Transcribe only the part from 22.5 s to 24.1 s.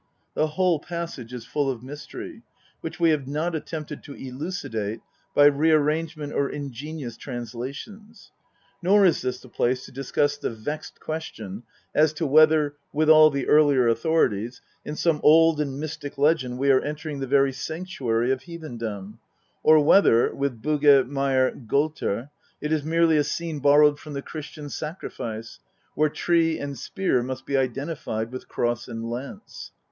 it is merely a scene borrowed